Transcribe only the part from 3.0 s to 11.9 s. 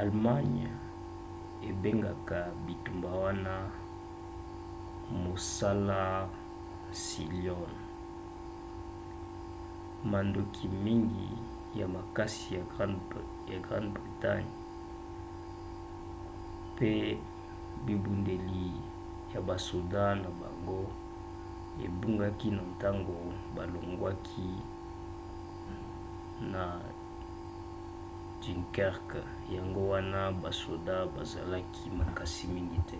wana mosala sealion". mandoki mingi ya